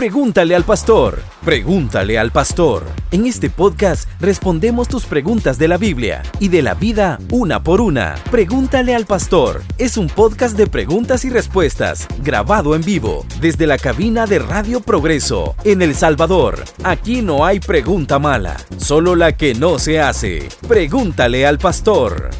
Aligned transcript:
Pregúntale 0.00 0.54
al 0.54 0.64
pastor. 0.64 1.22
Pregúntale 1.44 2.18
al 2.18 2.32
pastor. 2.32 2.86
En 3.10 3.26
este 3.26 3.50
podcast 3.50 4.08
respondemos 4.18 4.88
tus 4.88 5.04
preguntas 5.04 5.58
de 5.58 5.68
la 5.68 5.76
Biblia 5.76 6.22
y 6.38 6.48
de 6.48 6.62
la 6.62 6.72
vida 6.72 7.18
una 7.30 7.62
por 7.62 7.82
una. 7.82 8.14
Pregúntale 8.30 8.94
al 8.94 9.04
pastor. 9.04 9.62
Es 9.76 9.98
un 9.98 10.06
podcast 10.06 10.56
de 10.56 10.66
preguntas 10.66 11.26
y 11.26 11.28
respuestas 11.28 12.08
grabado 12.22 12.74
en 12.74 12.80
vivo 12.80 13.26
desde 13.42 13.66
la 13.66 13.76
cabina 13.76 14.24
de 14.24 14.38
Radio 14.38 14.80
Progreso 14.80 15.54
en 15.64 15.82
El 15.82 15.94
Salvador. 15.94 16.64
Aquí 16.82 17.20
no 17.20 17.44
hay 17.44 17.60
pregunta 17.60 18.18
mala, 18.18 18.56
solo 18.78 19.14
la 19.14 19.36
que 19.36 19.52
no 19.52 19.78
se 19.78 20.00
hace. 20.00 20.48
Pregúntale 20.66 21.44
al 21.44 21.58
pastor. 21.58 22.30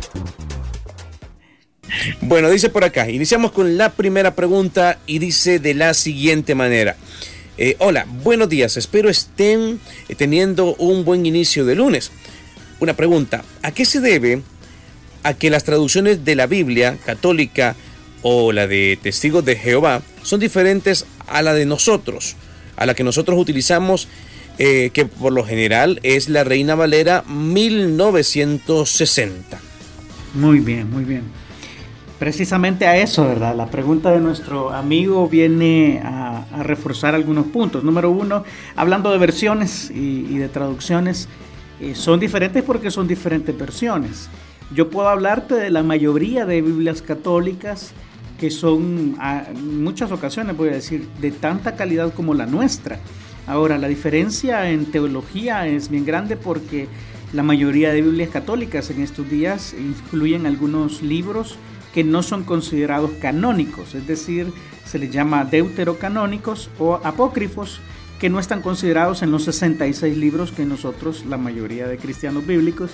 Bueno, 2.22 2.48
dice 2.48 2.70
por 2.70 2.84
acá, 2.84 3.10
iniciamos 3.10 3.52
con 3.52 3.76
la 3.76 3.90
primera 3.90 4.34
pregunta 4.34 4.98
y 5.04 5.18
dice 5.18 5.58
de 5.58 5.74
la 5.74 5.92
siguiente 5.92 6.54
manera. 6.54 6.96
Eh, 7.62 7.76
hola, 7.78 8.06
buenos 8.24 8.48
días. 8.48 8.78
Espero 8.78 9.10
estén 9.10 9.80
eh, 10.08 10.14
teniendo 10.14 10.74
un 10.76 11.04
buen 11.04 11.26
inicio 11.26 11.66
de 11.66 11.74
lunes. 11.74 12.10
Una 12.80 12.96
pregunta, 12.96 13.44
¿a 13.60 13.72
qué 13.72 13.84
se 13.84 14.00
debe 14.00 14.40
a 15.24 15.34
que 15.34 15.50
las 15.50 15.64
traducciones 15.64 16.24
de 16.24 16.36
la 16.36 16.46
Biblia 16.46 16.96
católica 17.04 17.76
o 18.22 18.52
la 18.52 18.66
de 18.66 18.98
Testigos 19.02 19.44
de 19.44 19.56
Jehová 19.56 20.00
son 20.22 20.40
diferentes 20.40 21.04
a 21.26 21.42
la 21.42 21.52
de 21.52 21.66
nosotros, 21.66 22.34
a 22.76 22.86
la 22.86 22.94
que 22.94 23.04
nosotros 23.04 23.38
utilizamos, 23.38 24.08
eh, 24.56 24.88
que 24.94 25.04
por 25.04 25.34
lo 25.34 25.44
general 25.44 26.00
es 26.02 26.30
la 26.30 26.44
Reina 26.44 26.76
Valera 26.76 27.24
1960? 27.28 29.60
Muy 30.32 30.60
bien, 30.60 30.90
muy 30.90 31.04
bien 31.04 31.24
precisamente 32.20 32.86
a 32.86 32.98
eso, 32.98 33.26
¿verdad? 33.26 33.56
La 33.56 33.66
pregunta 33.66 34.10
de 34.10 34.20
nuestro 34.20 34.74
amigo 34.74 35.26
viene 35.26 36.02
a, 36.04 36.44
reforzar 36.62 37.14
algunos 37.14 37.46
puntos. 37.46 37.82
Número 37.82 38.10
uno, 38.10 38.44
hablando 38.76 39.10
de 39.10 39.16
versiones 39.16 39.90
y, 39.90 40.36
de 40.36 40.48
traducciones, 40.50 41.28
eh, 41.80 41.94
son 41.94 42.20
diferentes 42.20 42.62
porque 42.62 42.90
son 42.90 43.08
diferentes 43.08 43.56
versiones. 43.56 44.28
Yo 44.74 44.90
puedo 44.90 45.08
hablarte 45.08 45.54
de 45.54 45.70
la 45.70 45.82
mayoría 45.82 46.44
de 46.44 46.60
Biblias 46.60 47.00
católicas 47.00 47.92
que 48.38 48.50
son, 48.50 49.16
en 49.18 49.82
muchas 49.82 50.12
ocasiones 50.12 50.56
voy 50.56 50.68
a 50.68 50.72
decir, 50.72 51.08
de 51.20 51.30
tanta 51.30 51.74
calidad 51.74 52.12
como 52.12 52.34
la 52.34 52.44
nuestra. 52.44 52.98
Ahora, 53.46 53.78
la 53.78 53.88
diferencia 53.88 54.70
en 54.70 54.84
teología 54.86 55.66
es 55.66 55.88
bien 55.88 56.04
grande 56.04 56.36
porque 56.36 56.86
la 57.32 57.42
mayoría 57.42 57.92
de 57.92 58.02
Biblias 58.02 58.28
católicas 58.28 58.90
en 58.90 59.00
estos 59.00 59.28
días 59.30 59.74
incluyen 59.78 60.44
algunos 60.44 61.00
libros 61.00 61.56
que 61.94 62.04
no 62.04 62.22
son 62.22 62.44
considerados 62.44 63.10
canónicos, 63.20 63.94
es 63.94 64.06
decir, 64.06 64.52
se 64.84 64.98
les 64.98 65.10
llama 65.10 65.44
deuterocanónicos 65.44 66.70
o 66.78 66.94
apócrifos, 67.02 67.80
que 68.18 68.28
no 68.28 68.38
están 68.38 68.60
considerados 68.60 69.22
en 69.22 69.30
los 69.30 69.44
66 69.44 70.16
libros 70.16 70.52
que 70.52 70.66
nosotros, 70.66 71.24
la 71.26 71.38
mayoría 71.38 71.88
de 71.88 71.96
cristianos 71.96 72.46
bíblicos, 72.46 72.90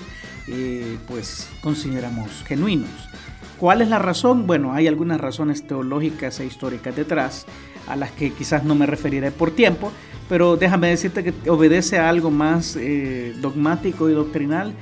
eh, 0.47 0.97
pues 1.07 1.49
consideramos 1.61 2.43
genuinos. 2.47 2.89
¿Cuál 3.57 3.81
es 3.81 3.89
la 3.89 3.99
razón? 3.99 4.47
Bueno, 4.47 4.73
hay 4.73 4.87
algunas 4.87 5.19
razones 5.19 5.67
teológicas 5.67 6.39
e 6.39 6.45
históricas 6.45 6.95
detrás, 6.95 7.45
a 7.87 7.95
las 7.95 8.11
que 8.11 8.31
quizás 8.31 8.63
no 8.63 8.75
me 8.75 8.85
referiré 8.85 9.31
por 9.31 9.51
tiempo, 9.51 9.91
pero 10.29 10.55
déjame 10.55 10.89
decirte 10.89 11.23
que 11.23 11.49
obedece 11.49 11.97
a 11.97 12.07
algo 12.07 12.31
más 12.31 12.77
eh, 12.77 13.33
dogmático 13.41 14.09
y 14.09 14.13
doctrinal 14.13 14.73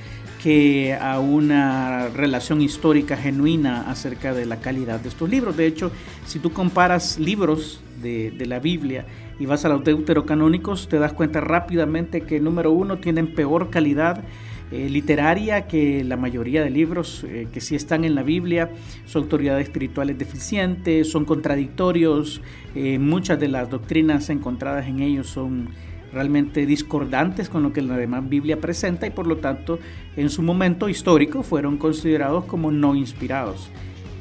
que 0.45 0.93
a 0.93 1.19
una 1.19 2.07
relación 2.09 2.61
histórica 2.61 3.17
genuina 3.17 3.89
acerca 3.89 4.31
de 4.31 4.45
la 4.45 4.57
calidad 4.57 4.99
de 4.99 5.09
estos 5.09 5.27
libros. 5.27 5.57
De 5.57 5.65
hecho, 5.65 5.91
si 6.27 6.37
tú 6.37 6.53
comparas 6.53 7.17
libros 7.17 7.81
de, 7.99 8.31
la 8.45 8.59
Biblia 8.59 9.07
y 9.39 9.47
vas 9.47 9.65
a 9.65 9.69
los 9.69 9.83
deuterocanónicos, 9.83 10.87
te 10.87 10.99
das 10.99 11.13
cuenta 11.13 11.41
rápidamente 11.41 12.21
que, 12.21 12.39
número 12.39 12.71
uno, 12.71 12.99
tienen 12.99 13.33
peor 13.33 13.71
calidad 13.71 14.23
eh, 14.71 14.87
literaria 14.87 15.65
que 15.65 16.03
la 16.03 16.15
mayoría 16.15 16.63
de 16.63 16.69
libros 16.69 17.25
eh, 17.27 17.47
que 17.51 17.59
sí 17.59 17.75
están 17.75 18.05
en 18.05 18.13
la 18.13 18.21
Biblia. 18.21 18.69
Su 19.05 19.17
autoridad 19.17 19.59
espiritual 19.59 20.11
es 20.11 20.19
deficiente, 20.19 21.05
son 21.05 21.25
contradictorios, 21.25 22.43
eh, 22.75 22.99
muchas 22.99 23.39
de 23.39 23.47
las 23.47 23.67
doctrinas 23.67 24.29
encontradas 24.29 24.85
en 24.85 24.99
ellos 24.99 25.25
son 25.25 25.69
realmente 26.15 26.65
discordantes 26.65 27.49
con 27.49 27.61
lo 27.61 27.73
que 27.73 27.81
la 27.81 27.97
demás 27.97 28.27
Biblia 28.27 28.61
presenta 28.61 29.05
y 29.05 29.09
por 29.09 29.27
lo 29.27 29.37
tanto 29.37 29.79
en 30.15 30.29
su 30.29 30.41
momento 30.41 30.87
histórico 30.87 31.43
fueron 31.43 31.77
considerados 31.77 32.45
como 32.45 32.71
no 32.71 32.95
inspirados. 32.95 33.69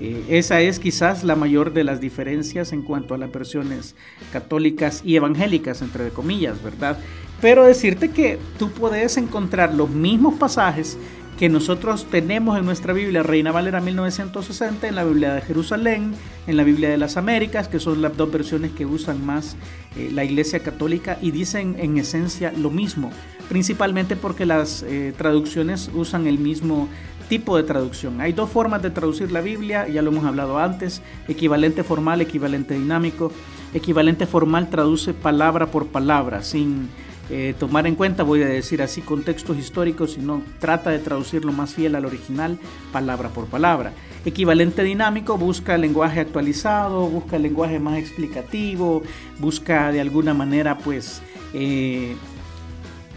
Eh, 0.00 0.25
esa 0.28 0.60
es 0.60 0.81
quizás 0.81 1.22
la 1.22 1.37
mayor 1.37 1.72
de 1.72 1.84
las 1.84 2.00
diferencias 2.00 2.72
en 2.72 2.83
cuanto 2.83 3.15
a 3.15 3.19
las 3.19 3.31
versiones 3.31 3.94
católicas 4.33 5.03
y 5.04 5.15
evangélicas, 5.15 5.83
entre 5.83 6.09
comillas, 6.10 6.60
¿verdad? 6.65 6.99
Pero 7.41 7.65
decirte 7.65 8.10
que 8.10 8.41
tú 8.59 8.72
puedes 8.72 9.16
encontrar 9.16 9.72
los 9.72 9.88
mismos 9.88 10.34
pasajes 10.34 10.99
que 11.39 11.49
nosotros 11.49 12.06
tenemos 12.11 12.59
en 12.59 12.65
nuestra 12.65 12.93
Biblia, 12.93 13.22
Reina 13.22 13.50
Valera 13.50 13.81
1960, 13.81 14.87
en 14.87 14.95
la 14.95 15.05
Biblia 15.05 15.34
de 15.34 15.41
Jerusalén, 15.41 16.15
en 16.47 16.56
la 16.56 16.62
Biblia 16.62 16.89
de 16.91 16.97
las 16.97 17.17
Américas, 17.17 17.67
que 17.69 17.81
son 17.81 18.03
las 18.03 18.17
dos 18.17 18.31
versiones 18.31 18.71
que 18.71 18.87
usan 18.87 19.25
más 19.25 19.56
eh, 19.97 20.11
la 20.12 20.25
Iglesia 20.25 20.61
Católica 20.61 21.19
y 21.21 21.33
dicen 21.33 21.77
en 21.78 21.99
esencia 21.99 22.53
lo 22.56 22.71
mismo, 22.71 23.11
principalmente 23.49 24.15
porque 24.15 24.47
las 24.47 24.84
eh, 24.84 25.12
traducciones 25.17 25.91
usan 25.93 26.27
el 26.27 26.39
mismo 26.39 26.89
tipo 27.28 27.56
de 27.56 27.65
traducción. 27.65 28.21
Hay 28.21 28.33
dos 28.33 28.51
formas 28.51 28.83
de 28.83 28.91
traducir 28.91 29.33
la 29.33 29.41
Biblia, 29.41 29.89
ya 29.89 30.03
lo 30.03 30.11
hemos 30.11 30.25
hablado 30.25 30.59
antes, 30.59 31.03
equivalente 31.27 31.83
formal, 31.83 32.21
equivalente 32.21 32.75
dinámico. 32.75 33.33
Equivalente 33.72 34.27
formal 34.27 34.71
traduce 34.71 35.15
palabra 35.15 35.66
por 35.66 35.89
palabra, 35.89 36.45
sin 36.45 36.89
eh, 37.31 37.55
tomar 37.59 37.87
en 37.87 37.95
cuenta, 37.95 38.23
voy 38.23 38.43
a 38.43 38.47
decir 38.47 38.83
así, 38.83 39.01
contextos 39.01 39.57
históricos, 39.57 40.12
sino 40.12 40.43
trata 40.59 40.91
de 40.91 40.99
traducirlo 40.99 41.53
más 41.53 41.75
fiel 41.75 41.95
al 41.95 42.05
original, 42.05 42.59
palabra 42.93 43.31
por 43.31 43.47
palabra. 43.47 43.93
Equivalente 44.27 44.83
dinámico 44.83 45.39
busca 45.39 45.75
el 45.75 45.83
lenguaje 45.83 46.21
actualizado, 46.21 47.07
busca 47.09 47.37
el 47.37 47.43
lenguaje 47.43 47.79
más 47.79 47.99
explicativo, 47.99 49.03
busca 49.39 49.91
de 49.91 50.01
alguna 50.01 50.34
manera 50.34 50.79
pues 50.79 51.23
eh, 51.55 52.15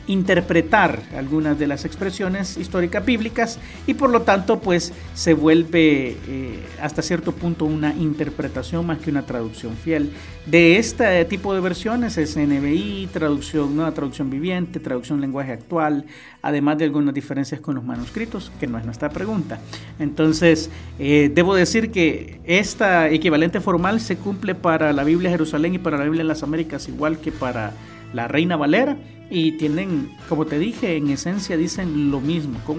interpretar 0.07 1.01
algunas 1.15 1.59
de 1.59 1.67
las 1.67 1.85
expresiones 1.85 2.57
históricas 2.57 3.05
bíblicas 3.05 3.59
y 3.85 3.93
por 3.93 4.09
lo 4.09 4.21
tanto 4.21 4.59
pues 4.59 4.93
se 5.13 5.33
vuelve 5.33 6.17
eh, 6.27 6.59
hasta 6.81 7.01
cierto 7.01 7.33
punto 7.33 7.65
una 7.65 7.93
interpretación 7.93 8.85
más 8.85 8.99
que 8.99 9.09
una 9.09 9.25
traducción 9.25 9.75
fiel. 9.75 10.11
De 10.45 10.77
este 10.77 11.25
tipo 11.25 11.53
de 11.53 11.59
versiones 11.59 12.17
es 12.17 12.37
NBI, 12.37 13.09
traducción, 13.11 13.75
nueva 13.75 13.91
traducción 13.91 14.29
viviente, 14.29 14.79
traducción 14.79 15.19
lenguaje 15.19 15.51
actual, 15.51 16.05
además 16.41 16.77
de 16.77 16.85
algunas 16.85 17.13
diferencias 17.13 17.59
con 17.59 17.75
los 17.75 17.83
manuscritos, 17.83 18.51
que 18.57 18.67
no 18.67 18.77
es 18.77 18.85
nuestra 18.85 19.09
pregunta. 19.09 19.59
Entonces, 19.99 20.69
eh, 20.99 21.29
debo 21.33 21.53
decir 21.53 21.91
que 21.91 22.39
esta 22.45 23.09
equivalente 23.09 23.59
formal 23.59 23.99
se 23.99 24.15
cumple 24.15 24.55
para 24.55 24.93
la 24.93 25.03
Biblia 25.03 25.29
Jerusalén 25.29 25.75
y 25.75 25.79
para 25.79 25.97
la 25.97 26.05
Biblia 26.05 26.23
de 26.23 26.29
las 26.29 26.43
Américas 26.43 26.87
igual 26.87 27.19
que 27.19 27.33
para 27.33 27.73
la 28.13 28.27
Reina 28.27 28.55
Valera 28.55 28.97
y 29.29 29.53
tienen, 29.53 30.09
como 30.29 30.45
te 30.45 30.57
dije, 30.57 30.95
en 30.95 31.09
esencia 31.09 31.57
dicen 31.57 32.11
lo 32.11 32.21
mismo, 32.21 32.59
con 32.65 32.77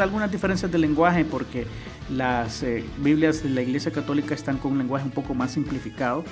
algunas 0.00 0.30
diferencias 0.30 0.72
de 0.72 0.78
lenguaje 0.78 1.24
porque 1.24 1.66
las 2.10 2.62
eh, 2.62 2.84
Biblias 2.98 3.42
de 3.42 3.50
la 3.50 3.62
Iglesia 3.62 3.92
Católica 3.92 4.34
están 4.34 4.56
con 4.56 4.72
un 4.72 4.78
lenguaje 4.78 5.04
un 5.04 5.10
poco 5.10 5.34
más 5.34 5.52
simplificado, 5.52 6.24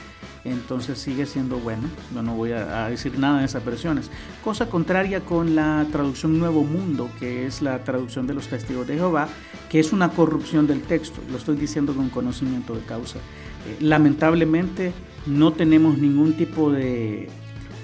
entonces 0.44 0.98
sigue 0.98 1.26
siendo 1.26 1.58
bueno, 1.58 1.82
yo 2.14 2.22
no 2.22 2.34
voy 2.34 2.53
a, 2.53 2.88
decir 2.88 3.19
nada 3.19 3.41
de 3.41 3.44
esas 3.44 3.64
versiones. 3.64 4.10
Cosa 4.42 4.69
contraria 4.69 5.20
con 5.20 5.54
la 5.54 5.87
traducción 5.92 6.38
Nuevo 6.38 6.64
Mundo, 6.64 7.10
que 7.19 7.47
es 7.47 7.62
la 7.62 7.84
traducción 7.84 8.26
de 8.26 8.34
los 8.34 8.48
testigos 8.48 8.87
de 8.87 8.94
Jehová, 8.94 9.28
que 9.69 9.78
es 9.78 9.92
una 9.92 10.10
corrupción 10.10 10.66
del 10.66 10.82
texto, 10.82 11.20
lo 11.31 11.37
estoy 11.37 11.56
diciendo 11.56 11.94
con 11.94 12.08
conocimiento 12.08 12.75
de 12.75 12.81
causa. 12.81 13.19
Eh, 13.19 13.76
lamentablemente 13.81 14.92
no 15.26 15.53
tenemos 15.53 15.98
ningún 15.98 16.32
tipo 16.34 16.70
de 16.70 17.28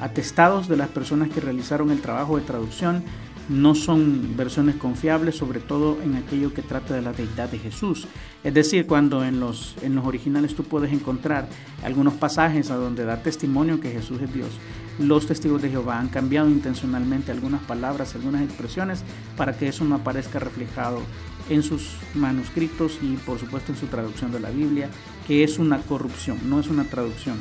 atestados 0.05 0.69
de 0.69 0.77
las 0.77 0.89
personas 0.89 1.31
que 1.31 1.41
realizaron 1.41 1.91
el 1.91 2.03
trabajo 2.03 2.37
de 2.37 2.45
traducción. 2.45 3.03
No 3.49 3.75
son 3.75 4.37
versiones 4.37 4.77
confiables, 4.77 5.37
sobre 5.37 5.61
todo 5.61 5.99
en 6.03 6.15
aquello 6.17 6.53
que 6.55 6.63
trata 6.63 6.95
de 6.95 7.03
la 7.03 7.13
deidad 7.13 7.49
de 7.49 7.59
Jesús. 7.59 8.07
Es 8.43 8.55
decir, 8.55 8.87
cuando 8.87 9.25
en 9.25 9.41
los, 9.41 9.77
en 9.83 9.95
los 9.95 10.07
originales 10.07 10.55
tú 10.55 10.65
puedes 10.65 10.93
encontrar 10.93 11.49
algunos 11.83 12.15
pasajes 12.15 12.71
a 12.71 12.77
donde 12.77 13.05
da 13.05 13.23
testimonio 13.23 13.81
que 13.81 13.91
Jesús 13.91 14.21
es 14.23 14.33
Dios, 14.33 14.51
los 14.99 15.27
testigos 15.27 15.61
de 15.61 15.71
Jehová 15.71 15.99
han 15.99 16.09
cambiado 16.09 16.49
intencionalmente 16.49 17.33
algunas 17.33 17.63
palabras, 17.63 18.15
algunas 18.15 18.43
expresiones, 18.43 19.03
para 19.37 19.57
que 19.57 19.69
eso 19.69 19.85
no 19.85 19.97
aparezca 19.97 20.39
reflejado 20.39 21.01
en 21.51 21.63
sus 21.63 21.97
manuscritos 22.15 22.99
y 23.03 23.17
por 23.17 23.39
supuesto 23.39 23.73
en 23.73 23.79
su 23.79 23.87
traducción 23.87 24.33
de 24.33 24.41
la 24.41 24.51
Biblia, 24.51 24.89
que 25.27 25.45
es 25.45 25.59
una 25.59 25.81
corrupción, 25.81 26.39
no 26.49 26.61
es 26.61 26.69
una 26.69 26.85
traducción. 26.85 27.37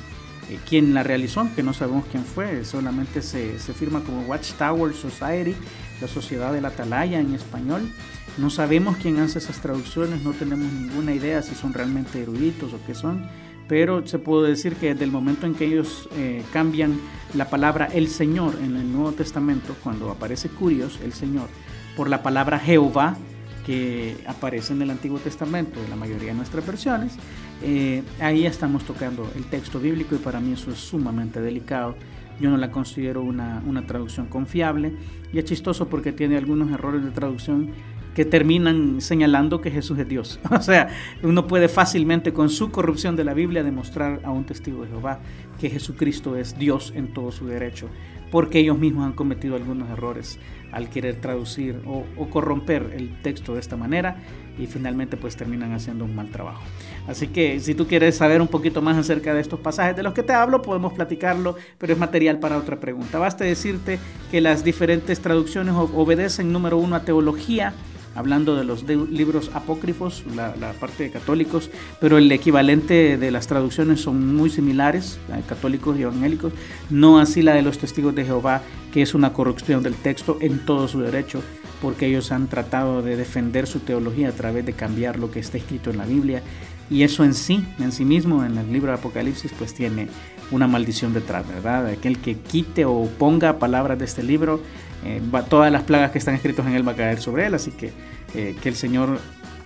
Eh, 0.50 0.60
quien 0.68 0.94
la 0.94 1.04
realizó, 1.04 1.48
que 1.56 1.64
no 1.64 1.74
sabemos 1.74 2.06
quién 2.12 2.24
fue, 2.24 2.66
solamente 2.66 3.22
se, 3.22 3.60
se, 3.60 3.74
firma 3.74 4.02
como 4.02 4.22
Watchtower 4.24 4.94
Society, 4.94 5.56
la 6.02 6.08
Sociedad 6.08 6.52
de 6.52 6.62
la 6.62 6.70
Atalaya 6.70 7.20
en 7.20 7.34
español. 7.34 7.90
No 8.38 8.50
sabemos 8.50 8.98
quién 8.98 9.20
hace 9.20 9.40
esas 9.40 9.62
traducciones, 9.62 10.22
no 10.24 10.34
tenemos 10.34 10.72
ninguna 10.72 11.14
idea 11.14 11.42
si 11.42 11.56
son 11.56 11.74
realmente 11.74 12.22
eruditos 12.22 12.74
o 12.74 12.80
qué 12.86 12.96
son, 12.96 13.26
pero 13.68 14.06
se 14.06 14.20
puede 14.20 14.50
decir 14.50 14.76
que 14.76 14.94
desde 14.94 15.06
el 15.06 15.12
momento 15.12 15.46
en 15.46 15.54
que 15.54 15.66
ellos 15.66 16.10
eh, 16.16 16.44
cambian 16.52 17.00
la 17.34 17.50
palabra 17.50 17.86
el 17.86 18.10
Señor 18.10 18.56
en 18.62 18.76
el 18.76 18.92
Nuevo 18.92 19.14
Testamento, 19.14 19.76
cuando 19.84 20.12
aparece 20.12 20.50
Curios, 20.50 21.00
el 21.04 21.14
Señor, 21.14 21.48
por 21.96 22.10
la 22.10 22.22
palabra 22.24 22.60
Jehová, 22.60 23.16
que 23.66 24.18
aparece 24.28 24.74
en 24.74 24.82
el 24.82 24.90
Antiguo 24.90 25.20
Testamento, 25.20 25.82
en 25.84 25.90
la 25.90 25.96
mayoría 25.96 26.30
de 26.30 26.34
nuestras 26.36 26.66
versiones, 26.66 27.16
eh, 27.62 28.04
ahí 28.20 28.46
estamos 28.46 28.84
tocando 28.84 29.30
el 29.36 29.46
texto 29.46 29.80
bíblico 29.80 30.16
y 30.16 30.18
para 30.18 30.40
mí 30.40 30.54
eso 30.54 30.72
es 30.72 30.78
sumamente 30.78 31.42
delicado. 31.42 31.96
Yo 32.40 32.50
no 32.50 32.58
la 32.58 32.72
considero 32.72 33.22
una, 33.22 33.62
una 33.66 33.86
traducción 33.86 34.28
confiable 34.28 34.94
y 35.32 35.40
es 35.40 35.46
chistoso 35.46 35.88
porque 35.88 36.12
tiene 36.12 36.38
algunos 36.38 36.72
errores 36.72 37.04
de 37.04 37.12
traducción 37.12 37.72
que 38.14 38.26
terminan 38.26 39.02
señalando 39.02 39.62
que 39.62 39.72
Jesús 39.72 39.98
es 40.00 40.08
Dios. 40.08 40.40
O 40.52 40.62
sea, 40.62 40.90
uno 41.24 41.48
puede 41.48 41.68
fácilmente 41.68 42.34
con 42.34 42.50
su 42.50 42.72
corrupción 42.72 43.16
de 43.16 43.24
la 43.24 43.34
Biblia 43.34 43.64
demostrar 43.64 44.22
a 44.24 44.32
un 44.32 44.46
testigo 44.46 44.84
de 44.84 44.90
Jehová 44.90 45.20
que 45.60 45.70
Jesucristo 45.70 46.36
es 46.36 46.58
Dios 46.58 46.94
en 46.96 47.14
todo 47.14 47.32
su 47.32 47.48
derecho, 47.48 47.90
porque 48.32 48.60
ellos 48.60 48.78
mismos 48.78 49.06
han 49.06 49.14
cometido 49.14 49.56
algunos 49.56 49.90
errores 49.90 50.40
al 50.74 50.90
querer 50.90 51.16
traducir 51.22 51.80
o, 51.86 52.04
corromper 52.30 52.94
el 52.96 53.22
texto 53.22 53.54
de 53.54 53.60
esta 53.60 53.78
manera 53.78 54.18
y 54.58 54.66
finalmente 54.68 55.18
pues 55.18 55.36
terminan 55.36 55.72
haciendo 55.74 56.06
un 56.06 56.16
mal 56.16 56.30
trabajo. 56.30 56.64
Así 57.08 57.28
que 57.28 57.60
si 57.60 57.76
tú 57.76 57.88
quieres 57.88 58.18
saber 58.18 58.42
un 58.42 58.48
poquito 58.48 58.82
más 58.82 58.98
acerca 58.98 59.34
de 59.34 59.42
estos 59.42 59.60
pasajes 59.60 59.96
de 59.96 60.04
los 60.04 60.14
que 60.14 60.24
te 60.24 60.34
hablo, 60.34 60.62
podemos 60.62 60.94
platicarlo, 60.94 61.56
pero 61.78 61.94
es 61.94 62.00
material 62.00 62.40
para 62.40 62.58
otra 62.58 62.80
pregunta. 62.80 63.20
Basta 63.20 63.44
decirte 63.44 64.00
que 64.32 64.42
las 64.42 64.64
diferentes 64.64 65.20
traducciones 65.22 65.76
obedecen, 65.76 66.52
número 66.52 66.78
uno, 66.78 66.96
a 66.96 67.02
teología, 67.02 67.74
hablando 68.16 68.56
de 68.56 68.64
los 68.64 68.84
libros 68.84 69.52
apócrifos, 69.54 70.24
la, 70.36 70.54
parte 70.80 71.04
de 71.04 71.12
católicos, 71.12 71.70
pero 72.00 72.18
el 72.18 72.32
equivalente 72.32 73.18
de 73.18 73.32
las 73.32 73.48
traducciones 73.48 74.02
son 74.02 74.36
muy 74.36 74.50
similares, 74.50 75.20
católicos 75.48 75.98
y 75.98 76.04
evangélicos, 76.04 76.54
no 76.90 77.20
así 77.20 77.42
la 77.42 77.54
de 77.54 77.62
los 77.62 77.78
testigos 77.78 78.14
de 78.16 78.26
Jehová, 78.26 78.62
que 78.92 79.02
es 79.02 79.14
una 79.14 79.34
corrupción 79.34 79.84
del 79.84 79.96
texto 79.96 80.38
en 80.42 80.66
todo 80.66 80.88
su 80.88 81.00
derecho, 81.02 81.42
porque 81.82 82.08
ellos 82.08 82.32
han 82.32 82.48
tratado 82.48 83.02
de 83.02 83.16
defender 83.16 83.68
su 83.68 83.80
teología 83.80 84.30
a 84.30 84.34
través 84.34 84.66
de 84.66 84.74
cambiar 84.74 85.20
lo 85.20 85.32
que 85.32 85.40
está 85.40 85.58
escrito 85.58 85.90
en 85.90 85.98
la 85.98 86.06
Biblia, 86.06 86.44
y 86.90 87.04
eso 87.04 87.24
en 87.24 87.34
sí, 87.34 87.66
en 87.80 87.92
sí 87.92 88.06
mismo, 88.06 88.44
en 88.44 88.58
el 88.58 88.72
libro 88.72 88.92
de 88.92 88.98
Apocalipsis, 88.98 89.52
pues 89.58 89.74
tiene 89.74 90.10
una 90.54 90.68
maldición 90.68 91.14
detrás, 91.14 91.48
¿verdad? 91.48 91.88
Aquel 91.88 92.20
que 92.20 92.38
quite 92.38 92.86
o 92.86 93.10
ponga 93.18 93.60
palabras 93.60 93.98
de 94.00 94.06
este 94.06 94.24
libro, 94.24 94.62
eh, 95.04 95.22
todas 95.50 95.72
las 95.72 95.84
plagas 95.84 96.12
que 96.12 96.20
están 96.20 96.36
escritas 96.36 96.66
en 96.66 96.74
él 96.74 96.88
va 96.88 96.94
a 96.94 96.96
caer 96.96 97.20
sobre 97.20 97.48
él, 97.48 97.54
así 97.54 97.72
que 97.72 97.92
eh, 98.36 98.56
que 98.62 98.70
el 98.70 98.76
Señor 98.76 99.20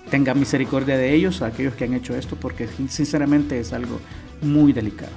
tenga 0.10 0.34
misericordia 0.34 0.98
de 0.98 1.14
ellos, 1.14 1.42
a 1.42 1.48
aquellos 1.48 1.76
que 1.76 1.84
han 1.84 1.94
hecho 1.94 2.16
esto, 2.16 2.36
porque 2.36 2.68
sinceramente 2.88 3.60
es 3.60 3.74
algo 3.74 4.00
muy 4.42 4.72
delicado. 4.74 5.12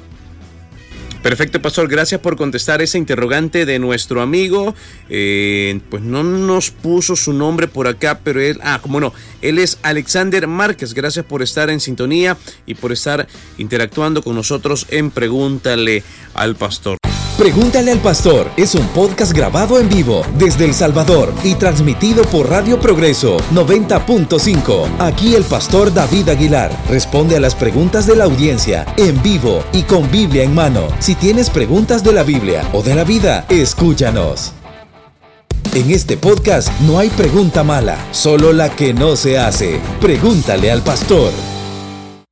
Perfecto, 1.23 1.61
pastor. 1.61 1.87
Gracias 1.87 2.21
por 2.21 2.37
contestar 2.37 2.81
esa 2.81 2.97
interrogante 2.97 3.67
de 3.67 3.79
nuestro 3.79 4.23
amigo. 4.23 4.75
Eh, 5.11 5.81
pues 5.91 6.03
no 6.03 6.23
nos 6.23 6.71
puso 6.71 7.15
su 7.15 7.35
nombre 7.35 7.69
por 7.69 7.89
acá, 7.89 8.21
pero 8.25 8.41
él, 8.41 8.59
ah, 8.63 8.79
como 8.81 9.01
no, 9.01 9.13
él 9.43 9.59
es 9.59 9.79
Alexander 9.83 10.47
Márquez. 10.47 10.95
Gracias 10.95 11.27
por 11.27 11.43
estar 11.43 11.69
en 11.69 11.81
sintonía 11.81 12.39
y 12.65 12.75
por 12.75 12.93
estar 12.93 13.29
interactuando 13.59 14.23
con 14.23 14.35
nosotros 14.35 14.87
en 14.91 15.11
Pregúntale 15.11 16.03
al 16.33 16.57
Pastor. 16.57 17.00
Pregúntale 17.41 17.91
al 17.91 18.01
Pastor 18.01 18.51
es 18.59 18.75
un 18.75 18.87
podcast 18.89 19.33
grabado 19.33 19.81
en 19.81 19.89
vivo 19.89 20.27
desde 20.37 20.67
El 20.67 20.75
Salvador 20.75 21.33
y 21.43 21.55
transmitido 21.55 22.23
por 22.25 22.51
Radio 22.51 22.79
Progreso 22.79 23.39
90.5. 23.55 24.87
Aquí 24.99 25.35
el 25.35 25.45
pastor 25.45 25.91
David 25.95 26.29
Aguilar 26.29 26.71
responde 26.91 27.37
a 27.37 27.41
las 27.41 27.55
preguntas 27.55 28.07
de 28.07 28.17
la 28.17 28.25
audiencia 28.25 28.85
en 28.99 29.23
vivo 29.23 29.65
y 29.73 29.85
con 29.85 30.11
Biblia 30.11 30.43
en 30.43 30.55
mano. 30.55 30.89
Si 30.99 31.15
tienes 31.15 31.49
preguntas 31.49 32.05
de 32.05 32.13
la 32.13 32.25
Biblia 32.25 32.69
o 32.75 32.83
de 32.83 32.95
la 32.95 33.05
vida, 33.05 33.47
escúchanos. 33.49 34.53
En 35.73 35.91
este 35.91 36.19
podcast 36.19 36.69
no 36.83 36.99
hay 36.99 37.09
pregunta 37.09 37.65
mala, 37.65 37.97
solo 38.11 38.53
la 38.53 38.69
que 38.69 38.93
no 38.93 39.17
se 39.17 39.39
hace. 39.39 39.81
Pregúntale 39.99 40.71
al 40.71 40.83
pastor. 40.83 41.33